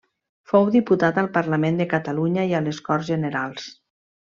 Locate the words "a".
2.57-2.65